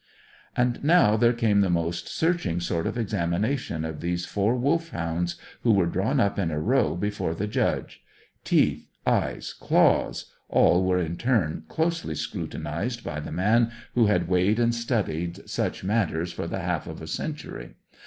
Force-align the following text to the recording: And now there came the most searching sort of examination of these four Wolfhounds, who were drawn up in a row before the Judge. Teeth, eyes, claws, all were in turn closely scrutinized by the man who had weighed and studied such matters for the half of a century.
And 0.57 0.83
now 0.83 1.15
there 1.15 1.31
came 1.31 1.61
the 1.61 1.69
most 1.69 2.07
searching 2.07 2.59
sort 2.59 2.87
of 2.87 2.97
examination 2.97 3.85
of 3.85 3.99
these 3.99 4.25
four 4.25 4.55
Wolfhounds, 4.55 5.35
who 5.61 5.71
were 5.71 5.85
drawn 5.85 6.19
up 6.19 6.39
in 6.39 6.49
a 6.49 6.59
row 6.59 6.95
before 6.95 7.35
the 7.35 7.45
Judge. 7.45 8.01
Teeth, 8.43 8.87
eyes, 9.05 9.53
claws, 9.53 10.33
all 10.49 10.83
were 10.83 10.97
in 10.97 11.17
turn 11.17 11.65
closely 11.67 12.15
scrutinized 12.15 13.03
by 13.03 13.19
the 13.19 13.31
man 13.31 13.71
who 13.93 14.07
had 14.07 14.27
weighed 14.27 14.57
and 14.59 14.73
studied 14.73 15.47
such 15.47 15.83
matters 15.83 16.33
for 16.33 16.47
the 16.47 16.61
half 16.61 16.87
of 16.87 16.99
a 16.99 17.05
century. 17.05 17.75